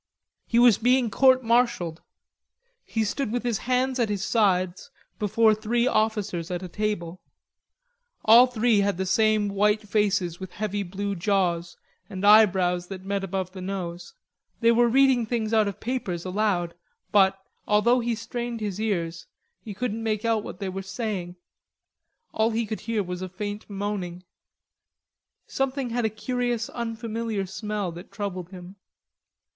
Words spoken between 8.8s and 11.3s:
the same white faces with heavy blue